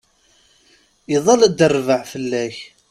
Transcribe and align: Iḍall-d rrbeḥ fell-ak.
Iḍall-d 1.15 1.59
rrbeḥ 1.71 2.01
fell-ak. 2.11 2.57